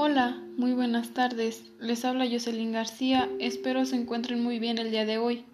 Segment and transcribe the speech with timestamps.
[0.00, 1.64] Hola, muy buenas tardes.
[1.80, 3.28] Les habla Jocelyn García.
[3.40, 5.44] Espero se encuentren muy bien el día de hoy.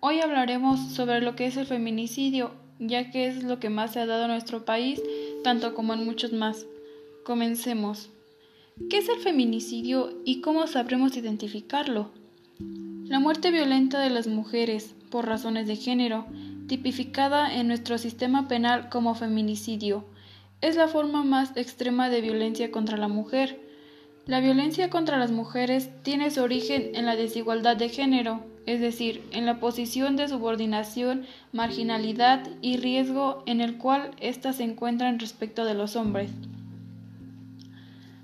[0.00, 4.00] Hoy hablaremos sobre lo que es el feminicidio, ya que es lo que más se
[4.00, 5.00] ha dado en nuestro país,
[5.44, 6.66] tanto como en muchos más.
[7.24, 8.10] Comencemos.
[8.90, 12.10] ¿Qué es el feminicidio y cómo sabremos identificarlo?
[13.04, 16.26] La muerte violenta de las mujeres por razones de género,
[16.66, 20.04] tipificada en nuestro sistema penal como feminicidio,
[20.60, 23.64] es la forma más extrema de violencia contra la mujer.
[24.26, 29.22] La violencia contra las mujeres tiene su origen en la desigualdad de género, es decir,
[29.30, 35.64] en la posición de subordinación, marginalidad y riesgo en el cual éstas se encuentran respecto
[35.64, 36.32] de los hombres.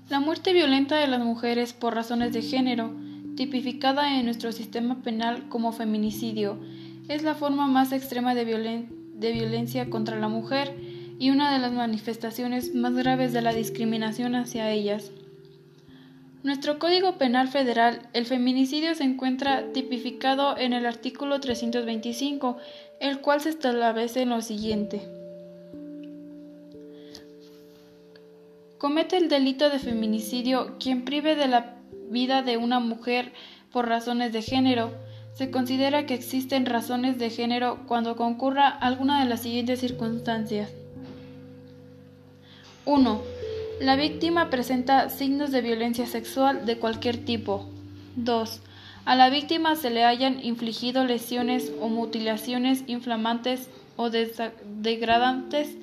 [0.09, 2.91] La muerte violenta de las mujeres por razones de género,
[3.37, 6.59] tipificada en nuestro sistema penal como feminicidio,
[7.07, 10.75] es la forma más extrema de, violencia contra la mujer
[11.17, 15.13] y una de las manifestaciones más graves de la discriminación hacia ellas.
[16.43, 22.57] Nuestro Código Penal Federal, el feminicidio se encuentra tipificado en el artículo 325,
[22.99, 25.01] el cual se establece en lo siguiente.
[28.77, 31.77] Comete el delito de feminicidio quien prive de la
[32.09, 33.31] vida de una mujer
[33.71, 34.91] por razones de género.
[35.31, 40.69] Se considera que existen razones de género cuando concurra alguna de las siguientes circunstancias.
[42.83, 43.42] 1
[43.79, 47.69] la víctima presenta signos de violencia sexual de cualquier tipo.
[48.15, 48.61] 2.
[49.05, 55.75] A la víctima se le hayan infligido lesiones o mutilaciones inflamantes o degradantes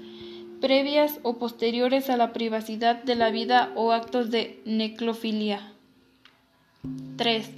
[0.60, 5.72] previas o posteriores a la privacidad de la vida o actos de necrofilia.
[7.16, 7.50] 3.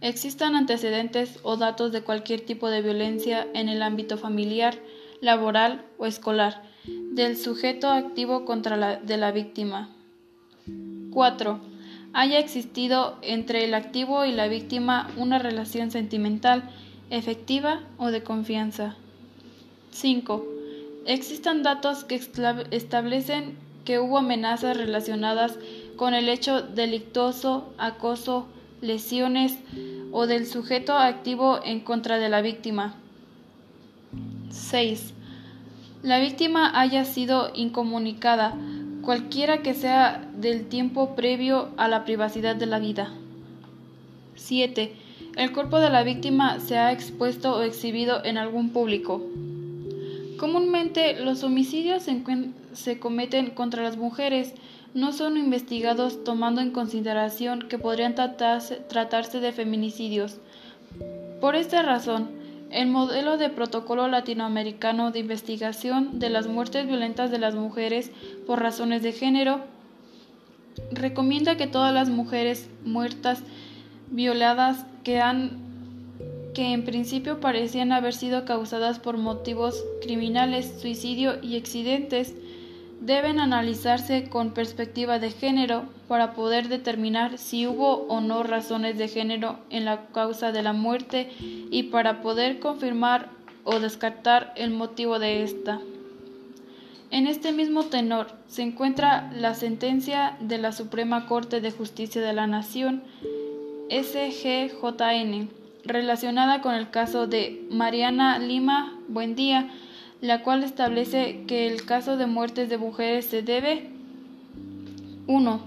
[0.00, 4.76] Existan antecedentes o datos de cualquier tipo de violencia en el ámbito familiar,
[5.20, 9.88] laboral o escolar del sujeto activo contra la de la víctima.
[11.10, 11.60] 4.
[12.12, 16.68] Haya existido entre el activo y la víctima una relación sentimental,
[17.10, 18.96] efectiva o de confianza.
[19.92, 20.44] 5.
[21.06, 22.20] Existan datos que
[22.70, 25.58] establecen que hubo amenazas relacionadas
[25.96, 28.46] con el hecho delictuoso, acoso,
[28.80, 29.56] lesiones
[30.10, 32.96] o del sujeto activo en contra de la víctima.
[34.50, 35.13] 6
[36.04, 38.54] la víctima haya sido incomunicada,
[39.00, 43.10] cualquiera que sea del tiempo previo a la privacidad de la vida.
[44.34, 44.92] 7.
[45.36, 49.22] El cuerpo de la víctima se ha expuesto o exhibido en algún público.
[50.36, 52.22] Comúnmente los homicidios se,
[52.74, 54.52] se, cometen contra las mujeres,
[54.92, 60.36] no son investigados tomando en consideración que podrían tratarse, tratarse de feminicidios.
[61.40, 62.43] Por esta razón,
[62.74, 68.10] el modelo de protocolo latinoamericano de investigación de las muertes violentas de las mujeres
[68.48, 69.60] por razones de género
[70.90, 73.44] recomienda que todas las mujeres muertas
[74.10, 75.62] violadas que han
[76.52, 82.34] que en principio parecían haber sido causadas por motivos criminales, suicidio y accidentes
[83.04, 89.08] deben analizarse con perspectiva de género para poder determinar si hubo o no razones de
[89.08, 93.28] género en la causa de la muerte y para poder confirmar
[93.64, 95.80] o descartar el motivo de esta.
[97.10, 102.32] En este mismo tenor se encuentra la sentencia de la Suprema Corte de Justicia de
[102.32, 103.02] la Nación,
[103.90, 105.50] SGJN,
[105.84, 109.70] relacionada con el caso de Mariana Lima Buendía,
[110.20, 113.90] la cual establece que el caso de muertes de mujeres se debe
[115.26, 115.60] 1.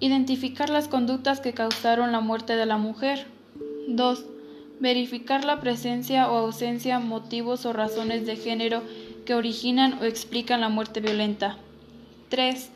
[0.00, 3.26] Identificar las conductas que causaron la muerte de la mujer.
[3.88, 4.24] 2.
[4.80, 8.82] Verificar la presencia o ausencia, motivos o razones de género
[9.24, 11.56] que originan o explican la muerte violenta.
[12.28, 12.70] 3.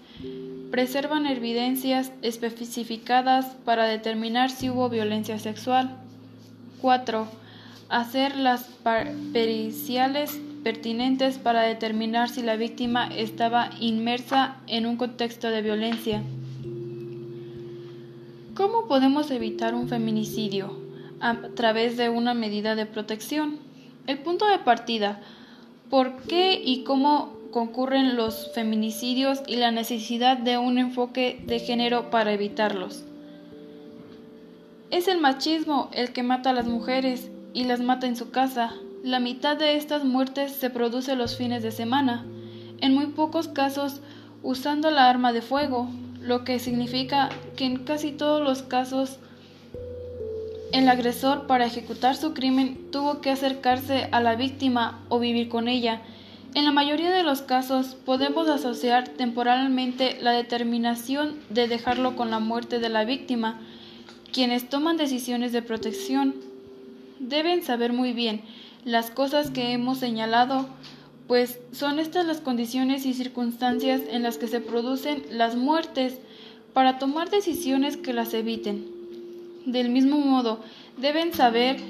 [0.70, 5.96] Preservan evidencias especificadas para determinar si hubo violencia sexual.
[6.80, 7.41] 4
[7.92, 8.70] hacer las
[9.34, 16.22] periciales pertinentes para determinar si la víctima estaba inmersa en un contexto de violencia.
[18.54, 20.80] ¿Cómo podemos evitar un feminicidio?
[21.20, 23.58] A través de una medida de protección.
[24.06, 25.20] El punto de partida.
[25.90, 32.10] ¿Por qué y cómo concurren los feminicidios y la necesidad de un enfoque de género
[32.10, 33.04] para evitarlos?
[34.90, 38.74] Es el machismo el que mata a las mujeres y las mata en su casa.
[39.02, 42.24] La mitad de estas muertes se produce los fines de semana,
[42.80, 44.00] en muy pocos casos
[44.42, 45.88] usando la arma de fuego,
[46.20, 49.18] lo que significa que en casi todos los casos
[50.72, 55.68] el agresor para ejecutar su crimen tuvo que acercarse a la víctima o vivir con
[55.68, 56.02] ella,
[56.54, 62.40] En la mayoría de los casos podemos asociar temporalmente la determinación de dejarlo con la
[62.40, 63.58] muerte de la víctima.
[64.32, 66.34] Quienes toman decisiones de protección
[67.22, 68.42] deben saber muy bien
[68.84, 70.68] las cosas que hemos señalado,
[71.28, 76.18] pues son estas las condiciones y circunstancias en las que se producen las muertes
[76.74, 78.86] para tomar decisiones que las eviten.
[79.64, 80.60] Del mismo modo,
[80.98, 81.80] deben saber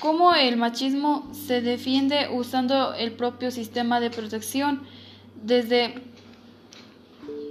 [0.00, 4.82] cómo el machismo se defiende usando el propio sistema de protección
[5.42, 5.94] desde,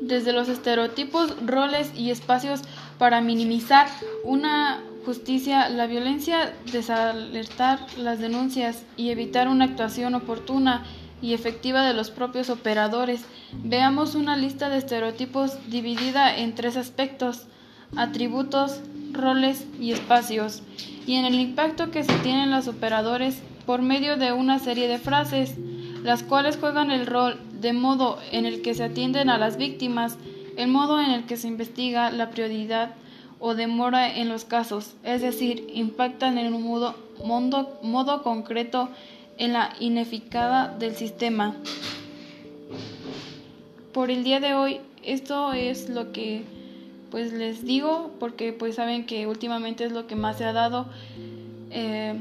[0.01, 2.61] desde los estereotipos, roles y espacios
[2.97, 3.87] para minimizar
[4.23, 10.83] una justicia, la violencia, desalertar las denuncias y evitar una actuación oportuna
[11.21, 13.21] y efectiva de los propios operadores.
[13.63, 17.47] Veamos una lista de estereotipos dividida en tres aspectos,
[17.95, 18.81] atributos,
[19.11, 20.63] roles y espacios,
[21.07, 24.99] y en el impacto que se tienen los operadores por medio de una serie de
[24.99, 25.55] frases,
[26.03, 30.17] las cuales juegan el rol de modo en el que se atienden a las víctimas,
[30.57, 32.95] el modo en el que se investiga la prioridad
[33.39, 36.95] o demora en los casos, es decir, impactan en un modo,
[37.81, 38.89] modo concreto
[39.37, 41.55] en la ineficada del sistema.
[43.93, 46.43] Por el día de hoy, esto es lo que
[47.11, 50.87] pues les digo, porque pues saben que últimamente es lo que más se ha dado
[51.71, 52.13] eh,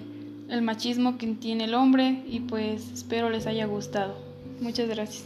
[0.49, 4.15] el machismo que tiene el hombre y pues espero les haya gustado.
[4.61, 5.25] Muchas gracias.